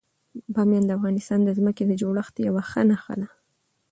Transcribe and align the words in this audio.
بامیان 0.53 0.83
د 0.87 0.91
افغانستان 0.97 1.39
د 1.43 1.49
ځمکې 1.57 1.83
د 1.87 1.91
جوړښت 2.01 2.35
یوه 2.47 2.63
ښه 2.69 2.81
نښه 2.89 3.13
ده. 3.21 3.27